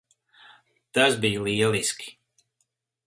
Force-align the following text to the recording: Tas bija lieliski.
Tas 0.97 1.19
bija 1.25 1.43
lieliski. 1.49 2.11